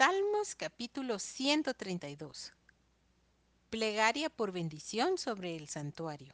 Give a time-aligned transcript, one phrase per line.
[0.00, 2.54] Salmos capítulo 132.
[3.68, 6.32] Plegaria por bendición sobre el santuario.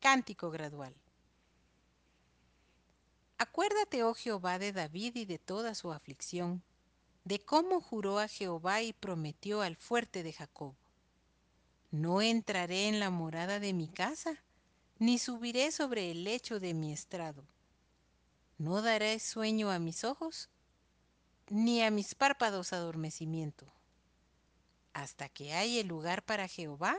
[0.00, 0.92] Cántico gradual.
[3.38, 6.64] Acuérdate, oh Jehová, de David y de toda su aflicción,
[7.22, 10.74] de cómo juró a Jehová y prometió al fuerte de Jacob.
[11.92, 14.42] No entraré en la morada de mi casa,
[14.98, 17.44] ni subiré sobre el lecho de mi estrado.
[18.58, 20.50] No daré sueño a mis ojos,
[21.50, 23.66] ni a mis párpados adormecimiento,
[24.92, 26.96] hasta que haya lugar para Jehová,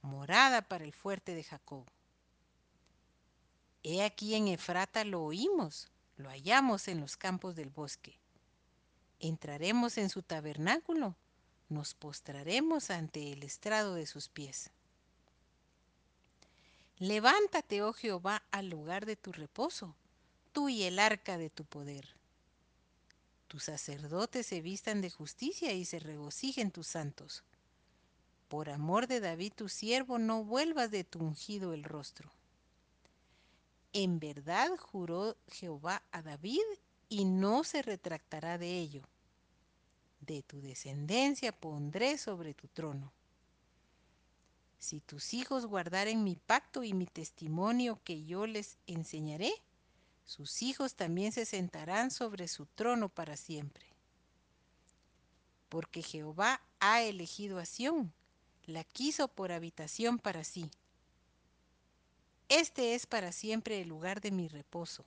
[0.00, 1.84] morada para el fuerte de Jacob.
[3.82, 8.18] He aquí en Efrata lo oímos, lo hallamos en los campos del bosque.
[9.20, 11.14] Entraremos en su tabernáculo,
[11.68, 14.70] nos postraremos ante el estrado de sus pies.
[16.96, 19.94] Levántate, oh Jehová, al lugar de tu reposo,
[20.52, 22.16] tú y el arca de tu poder
[23.48, 27.44] tus sacerdotes se vistan de justicia y se regocijen tus santos.
[28.48, 32.30] Por amor de David tu siervo, no vuelvas de tu ungido el rostro.
[33.92, 36.62] En verdad juró Jehová a David
[37.08, 39.02] y no se retractará de ello.
[40.20, 43.12] De tu descendencia pondré sobre tu trono.
[44.78, 49.52] Si tus hijos guardaren mi pacto y mi testimonio que yo les enseñaré,
[50.26, 53.86] sus hijos también se sentarán sobre su trono para siempre.
[55.68, 58.12] Porque Jehová ha elegido a Sión,
[58.66, 60.68] la quiso por habitación para sí.
[62.48, 65.04] Este es para siempre el lugar de mi reposo.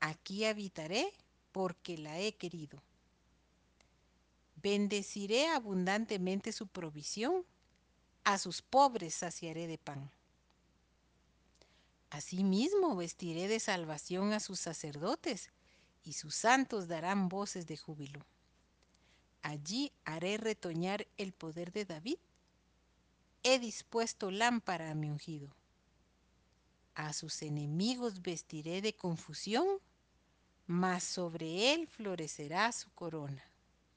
[0.00, 1.12] Aquí habitaré
[1.52, 2.82] porque la he querido.
[4.56, 7.44] Bendeciré abundantemente su provisión,
[8.24, 10.10] a sus pobres saciaré de pan.
[12.14, 15.50] Asimismo vestiré de salvación a sus sacerdotes,
[16.04, 18.24] y sus santos darán voces de júbilo.
[19.42, 22.18] Allí haré retoñar el poder de David.
[23.42, 25.56] He dispuesto lámpara a mi ungido.
[26.94, 29.66] A sus enemigos vestiré de confusión,
[30.68, 33.42] mas sobre él florecerá su corona.